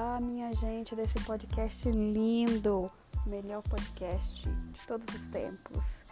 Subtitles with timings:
[0.00, 2.88] Olá, minha gente desse podcast lindo,
[3.26, 6.04] melhor podcast de todos os tempos.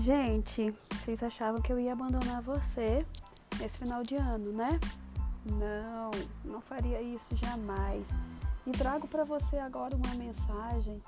[0.00, 3.04] Gente, vocês achavam que eu ia abandonar você
[3.58, 4.80] nesse final de ano, né?
[5.44, 6.10] Não,
[6.50, 8.08] não faria isso jamais.
[8.66, 10.98] E trago para você agora uma mensagem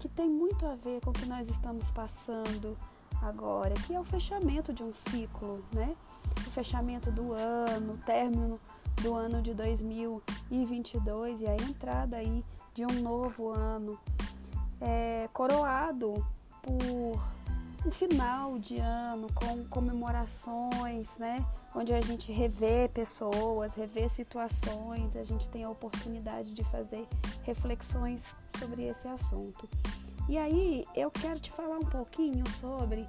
[0.00, 2.76] que tem muito a ver com o que nós estamos passando
[3.22, 5.94] agora, que é o fechamento de um ciclo, né?
[6.44, 8.58] O fechamento do ano, o término
[9.02, 13.98] do ano de 2022 e a entrada aí de um novo ano,
[14.80, 16.24] é, coroado
[16.62, 17.20] por
[17.86, 21.44] um final de ano com comemorações, né?
[21.74, 27.06] Onde a gente revê pessoas, revê situações, a gente tem a oportunidade de fazer
[27.44, 28.26] reflexões
[28.58, 29.68] sobre esse assunto.
[30.28, 33.08] E aí eu quero te falar um pouquinho sobre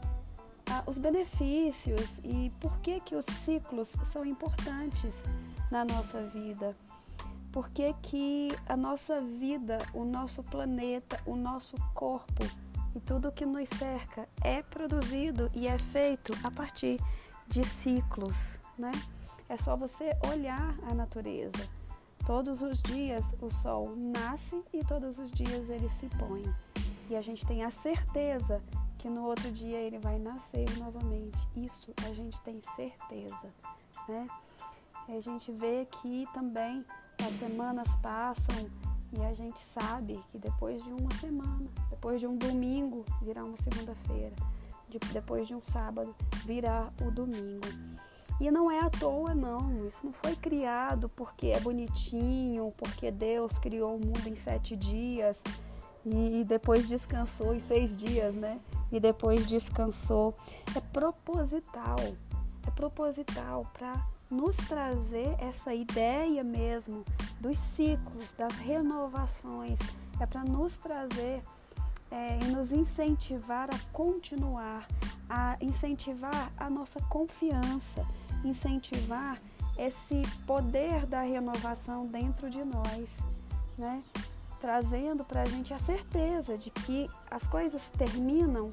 [0.72, 5.26] ah, os benefícios e por que que os ciclos são importantes
[5.70, 6.78] na nossa vida.
[7.52, 12.46] Por que que a nossa vida, o nosso planeta, o nosso corpo
[12.96, 17.02] e tudo que nos cerca é produzido e é feito a partir
[17.48, 18.92] de ciclos, né?
[19.50, 21.70] É só você olhar a natureza.
[22.26, 26.46] Todos os dias o sol nasce e todos os dias ele se põe.
[27.10, 28.62] E a gente tem a certeza
[29.02, 31.38] que no outro dia ele vai nascer novamente.
[31.56, 33.52] Isso a gente tem certeza,
[34.08, 34.28] né?
[35.10, 36.86] E a gente vê que também
[37.20, 38.70] as semanas passam
[39.12, 43.58] e a gente sabe que depois de uma semana, depois de um domingo, virá uma
[43.58, 44.36] segunda-feira.
[44.88, 46.16] De, depois de um sábado,
[46.46, 47.68] virá o domingo.
[48.40, 49.88] E não é à toa, não.
[49.88, 55.42] Isso não foi criado porque é bonitinho, porque Deus criou o mundo em sete dias
[56.06, 58.60] e depois descansou em seis dias, né?
[58.92, 60.36] E depois descansou.
[60.76, 61.98] É proposital,
[62.68, 63.94] é proposital para
[64.30, 67.04] nos trazer essa ideia mesmo
[67.40, 69.78] dos ciclos, das renovações,
[70.20, 71.44] é para nos trazer
[72.10, 74.88] é, e nos incentivar a continuar,
[75.30, 78.06] a incentivar a nossa confiança,
[78.44, 79.42] incentivar
[79.78, 83.18] esse poder da renovação dentro de nós,
[83.78, 84.04] né?
[84.62, 88.70] Trazendo para a gente a certeza de que as coisas terminam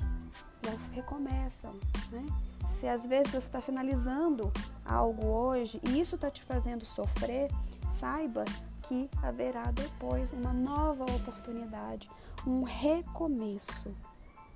[0.62, 1.72] elas recomeçam.
[2.12, 2.26] Né?
[2.68, 4.52] Se às vezes você está finalizando
[4.84, 7.50] algo hoje e isso está te fazendo sofrer,
[7.90, 8.44] saiba
[8.82, 12.10] que haverá depois uma nova oportunidade,
[12.46, 13.94] um recomeço.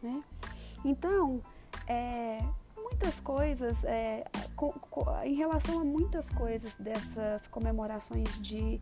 [0.03, 0.23] Né?
[0.85, 1.41] Então,
[1.87, 2.39] é,
[2.77, 8.81] muitas coisas, é, com, com, em relação a muitas coisas dessas comemorações de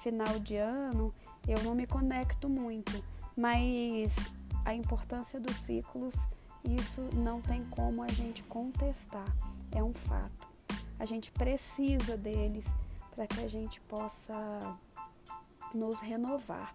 [0.00, 1.14] final de ano,
[1.46, 3.02] eu não me conecto muito,
[3.36, 4.16] mas
[4.64, 6.14] a importância dos ciclos,
[6.64, 9.26] isso não tem como a gente contestar,
[9.70, 10.48] é um fato.
[10.98, 12.72] A gente precisa deles
[13.14, 14.34] para que a gente possa
[15.74, 16.74] nos renovar.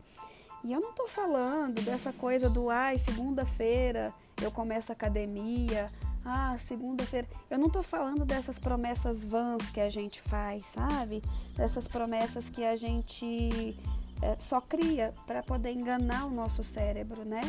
[0.63, 5.91] E eu não estou falando dessa coisa do ai, segunda-feira eu começo a academia,
[6.23, 7.27] ah, segunda-feira.
[7.49, 11.23] Eu não estou falando dessas promessas vãs que a gente faz, sabe?
[11.55, 13.75] Dessas promessas que a gente
[14.21, 17.41] é, só cria para poder enganar o nosso cérebro, né?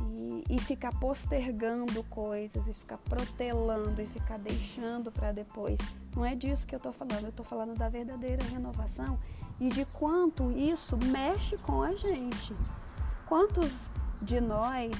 [0.00, 5.78] E, e ficar postergando coisas, e ficar protelando, e ficar deixando para depois.
[6.16, 9.18] Não é disso que eu estou falando, eu estou falando da verdadeira renovação
[9.60, 12.54] e de quanto isso mexe com a gente.
[13.28, 13.90] Quantos
[14.20, 14.90] de nós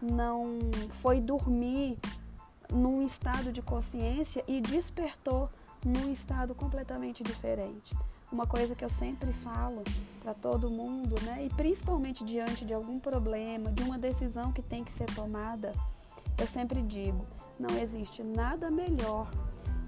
[0.00, 0.58] não
[1.00, 1.98] foi dormir
[2.70, 5.48] num estado de consciência e despertou
[5.84, 7.94] num estado completamente diferente?
[8.32, 9.84] uma coisa que eu sempre falo
[10.22, 11.44] para todo mundo, né?
[11.44, 15.72] E principalmente diante de algum problema, de uma decisão que tem que ser tomada,
[16.38, 17.26] eu sempre digo:
[17.60, 19.30] não existe nada melhor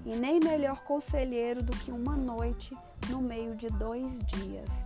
[0.04, 2.76] e nem melhor conselheiro do que uma noite
[3.08, 4.84] no meio de dois dias.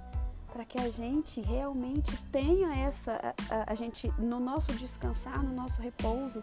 [0.52, 3.12] Para que a gente realmente tenha essa,
[3.50, 6.42] a, a, a gente, no nosso descansar, no nosso repouso,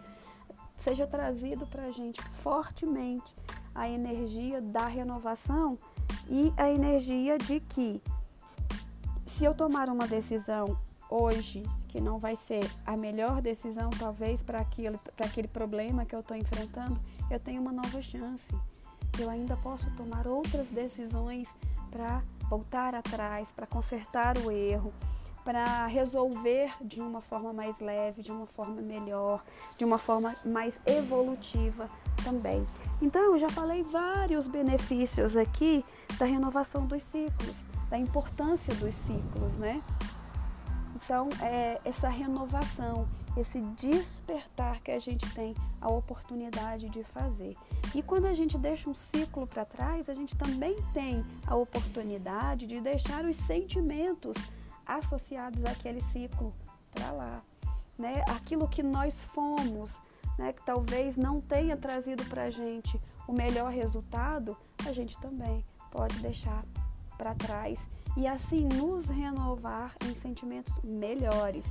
[0.78, 3.34] seja trazido para a gente fortemente
[3.76, 5.78] a energia da renovação
[6.28, 8.02] e a energia de que
[9.26, 10.78] se eu tomar uma decisão
[11.10, 16.14] hoje que não vai ser a melhor decisão talvez para aquele para aquele problema que
[16.14, 16.98] eu estou enfrentando,
[17.30, 18.54] eu tenho uma nova chance.
[19.18, 21.54] Eu ainda posso tomar outras decisões
[21.90, 24.92] para voltar atrás, para consertar o erro,
[25.44, 29.42] para resolver de uma forma mais leve, de uma forma melhor,
[29.78, 31.86] de uma forma mais evolutiva
[32.26, 32.66] também.
[33.00, 35.84] Então, eu já falei vários benefícios aqui
[36.18, 39.80] da renovação dos ciclos, da importância dos ciclos, né?
[40.96, 43.06] Então, é essa renovação,
[43.36, 47.54] esse despertar que a gente tem a oportunidade de fazer.
[47.94, 52.66] E quando a gente deixa um ciclo para trás, a gente também tem a oportunidade
[52.66, 54.36] de deixar os sentimentos
[54.84, 56.52] associados àquele ciclo
[56.92, 57.42] para lá.
[57.96, 58.24] Né?
[58.28, 60.02] Aquilo que nós fomos,
[60.38, 64.56] né, que talvez não tenha trazido para a gente o melhor resultado,
[64.86, 66.64] a gente também pode deixar
[67.16, 71.66] para trás e assim nos renovar em sentimentos melhores,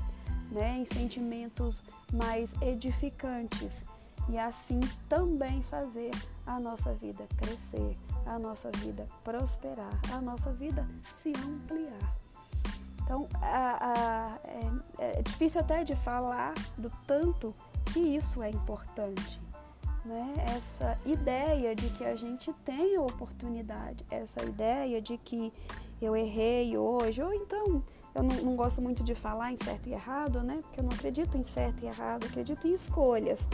[0.51, 1.81] né, em sentimentos
[2.13, 3.85] mais edificantes
[4.29, 6.11] e assim também fazer
[6.45, 7.95] a nossa vida crescer,
[8.25, 12.15] a nossa vida prosperar, a nossa vida se ampliar.
[13.03, 14.39] Então, a, a,
[14.99, 17.53] é, é difícil até de falar do tanto
[17.85, 19.41] que isso é importante.
[20.03, 20.33] Né?
[20.55, 25.51] Essa ideia de que a gente tem a oportunidade, essa ideia de que
[25.99, 27.83] eu errei hoje, ou então
[28.13, 30.59] eu não, não, gosto muito de falar em certo e errado, né?
[30.61, 33.47] Porque eu não acredito em certo e errado, eu acredito em escolhas,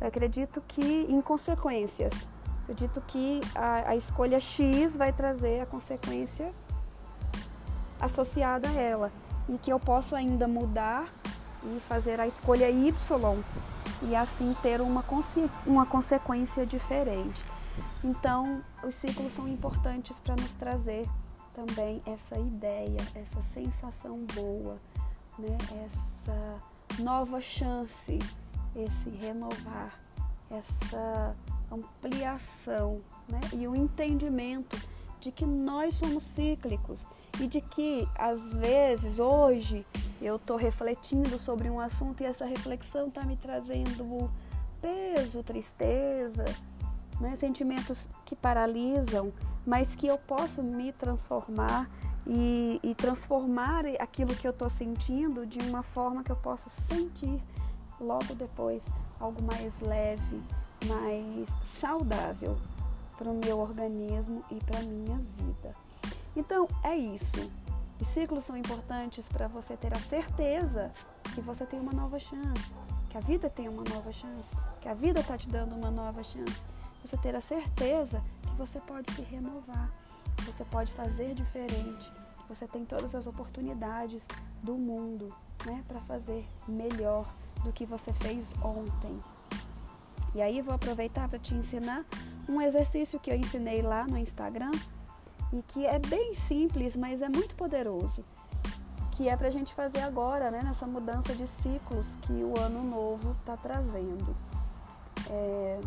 [0.00, 2.12] eu acredito que em consequências.
[2.62, 6.52] acredito que a, a escolha X vai trazer a consequência
[7.98, 9.12] associada a ela
[9.48, 11.12] e que eu posso ainda mudar
[11.64, 12.92] e fazer a escolha Y
[14.02, 15.04] e assim ter uma,
[15.66, 17.44] uma consequência diferente.
[18.02, 21.06] Então, os ciclos são importantes para nos trazer
[21.52, 24.78] também essa ideia, essa sensação boa,
[25.38, 25.56] né?
[25.84, 26.58] essa
[26.98, 28.18] nova chance,
[28.76, 29.98] esse renovar,
[30.50, 31.34] essa
[31.70, 33.40] ampliação né?
[33.52, 34.76] e o entendimento
[35.24, 37.06] de que nós somos cíclicos
[37.40, 39.86] e de que às vezes hoje
[40.20, 44.30] eu estou refletindo sobre um assunto e essa reflexão está me trazendo
[44.82, 46.44] peso, tristeza,
[47.18, 47.34] né?
[47.36, 49.32] sentimentos que paralisam,
[49.66, 51.88] mas que eu posso me transformar
[52.26, 57.40] e, e transformar aquilo que eu estou sentindo de uma forma que eu posso sentir
[57.98, 58.84] logo depois
[59.18, 60.42] algo mais leve,
[60.86, 62.58] mais saudável
[63.16, 65.74] para o meu organismo e para a minha vida.
[66.36, 67.50] Então é isso.
[68.00, 70.90] Os ciclos são importantes para você ter a certeza
[71.34, 72.72] que você tem uma nova chance,
[73.08, 76.22] que a vida tem uma nova chance, que a vida está te dando uma nova
[76.22, 76.64] chance.
[77.04, 79.92] Você ter a certeza que você pode se renovar,
[80.36, 84.26] que você pode fazer diferente, que você tem todas as oportunidades
[84.62, 85.34] do mundo
[85.64, 87.32] né, para fazer melhor
[87.62, 89.18] do que você fez ontem.
[90.34, 92.04] E aí vou aproveitar para te ensinar
[92.48, 94.72] um exercício que eu ensinei lá no Instagram
[95.52, 98.24] e que é bem simples, mas é muito poderoso,
[99.12, 102.82] que é para a gente fazer agora, né, nessa mudança de ciclos que o ano
[102.82, 104.36] novo está trazendo.
[105.30, 105.80] É,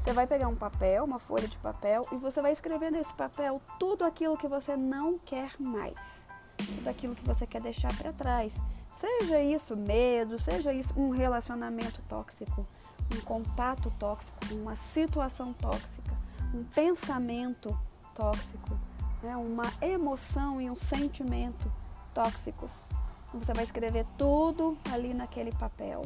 [0.00, 3.62] você vai pegar um papel, uma folha de papel, e você vai escrever nesse papel
[3.78, 6.26] tudo aquilo que você não quer mais,
[6.58, 8.60] tudo aquilo que você quer deixar para trás.
[8.94, 12.66] Seja isso medo, seja isso um relacionamento tóxico,
[13.12, 16.16] um contato tóxico, uma situação tóxica,
[16.54, 17.76] um pensamento
[18.14, 18.78] tóxico,
[19.22, 19.36] né?
[19.36, 21.70] uma emoção e um sentimento
[22.12, 22.82] tóxicos.
[23.28, 26.02] Então, você vai escrever tudo ali naquele papel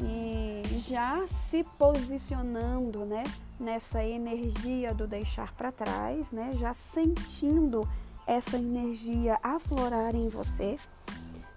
[0.00, 3.22] e já se posicionando, né,
[3.58, 7.88] nessa energia do deixar para trás, né, já sentindo
[8.26, 10.78] essa energia aflorar em você.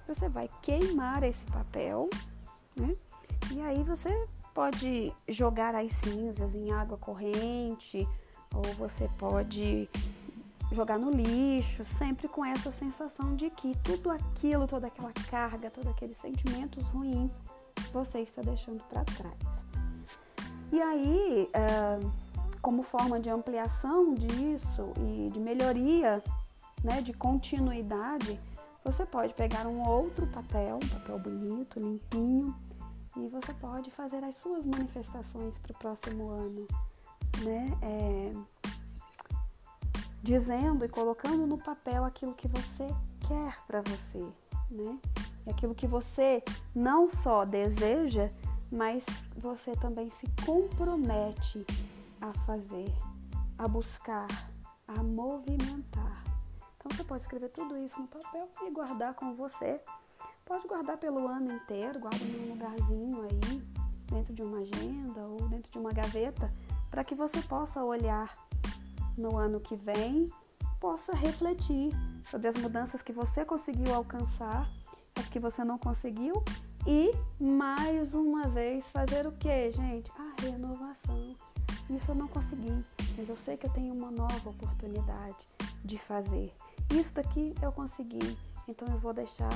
[0.07, 2.09] Você vai queimar esse papel,
[2.75, 2.95] né?
[3.51, 8.07] E aí você pode jogar as cinzas em água corrente,
[8.53, 9.89] ou você pode
[10.71, 15.91] jogar no lixo, sempre com essa sensação de que tudo aquilo, toda aquela carga, todos
[15.91, 17.39] aqueles sentimentos ruins
[17.91, 19.65] você está deixando para trás.
[20.71, 21.99] E aí, ah,
[22.61, 26.23] como forma de ampliação disso e de melhoria,
[26.81, 28.39] né, de continuidade,
[28.85, 32.55] você pode pegar um outro papel, um papel bonito, limpinho,
[33.17, 36.67] e você pode fazer as suas manifestações para o próximo ano,
[37.43, 37.77] né?
[37.81, 38.31] É,
[40.21, 42.87] dizendo e colocando no papel aquilo que você
[43.27, 44.25] quer para você,
[44.69, 44.99] né?
[45.45, 46.43] E aquilo que você
[46.73, 48.29] não só deseja,
[48.71, 49.05] mas
[49.37, 51.65] você também se compromete
[52.19, 52.91] a fazer,
[53.57, 54.27] a buscar,
[54.87, 56.23] a movimentar.
[56.77, 59.79] Então você pode escrever tudo isso no papel e guardar com você
[60.45, 63.63] Pode guardar pelo ano inteiro, guarda em um lugarzinho aí,
[64.11, 66.53] dentro de uma agenda ou dentro de uma gaveta,
[66.91, 68.31] para que você possa olhar
[69.17, 70.29] no ano que vem,
[70.79, 71.91] possa refletir
[72.29, 74.69] sobre as mudanças que você conseguiu alcançar,
[75.15, 76.43] as que você não conseguiu
[76.85, 77.11] e
[77.43, 80.11] mais uma vez fazer o que, gente?
[80.11, 81.35] A renovação.
[81.89, 82.85] Isso eu não consegui,
[83.17, 85.47] mas eu sei que eu tenho uma nova oportunidade
[85.83, 86.53] de fazer.
[86.91, 88.37] Isso daqui eu consegui,
[88.67, 89.49] então eu vou deixar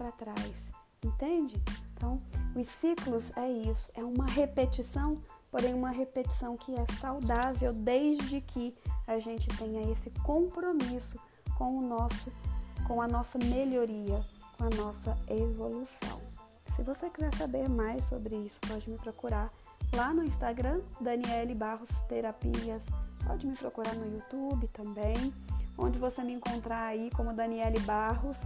[0.00, 0.72] para trás,
[1.04, 1.62] entende?
[1.94, 2.16] Então,
[2.56, 8.74] os ciclos é isso, é uma repetição, porém uma repetição que é saudável desde que
[9.06, 11.18] a gente tenha esse compromisso
[11.58, 12.32] com o nosso,
[12.86, 14.24] com a nossa melhoria,
[14.56, 16.18] com a nossa evolução.
[16.74, 19.52] Se você quiser saber mais sobre isso, pode me procurar
[19.92, 22.86] lá no Instagram, Daniele Barros Terapias.
[23.26, 25.34] Pode me procurar no YouTube também,
[25.76, 28.40] onde você me encontrar aí como Daniele Barros,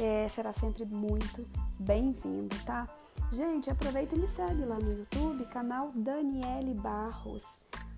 [0.00, 1.46] é, será sempre muito
[1.78, 2.88] bem-vindo, tá?
[3.32, 7.44] Gente, aproveita e me segue lá no YouTube, canal Daniele Barros.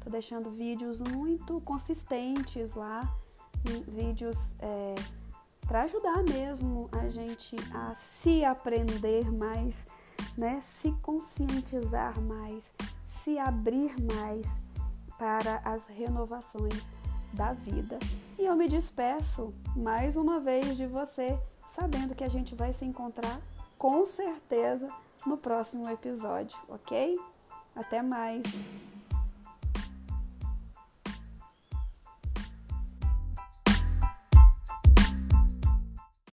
[0.00, 3.08] Tô deixando vídeos muito consistentes lá,
[3.88, 4.94] vídeos é,
[5.66, 9.86] para ajudar mesmo a gente a se aprender mais,
[10.36, 10.60] né?
[10.60, 12.72] Se conscientizar mais,
[13.04, 14.56] se abrir mais
[15.18, 16.88] para as renovações
[17.32, 17.98] da vida.
[18.38, 21.38] E eu me despeço mais uma vez de você,
[21.68, 23.40] sabendo que a gente vai se encontrar
[23.78, 24.88] com certeza
[25.26, 27.18] no próximo episódio, ok?
[27.74, 28.44] Até mais!